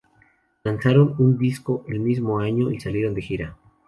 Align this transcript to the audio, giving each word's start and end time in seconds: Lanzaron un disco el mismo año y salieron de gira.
Lanzaron 0.63 1.13
un 1.19 1.37
disco 1.37 1.85
el 1.87 1.99
mismo 1.99 2.39
año 2.39 2.71
y 2.71 2.79
salieron 2.79 3.13
de 3.13 3.21
gira. 3.21 3.57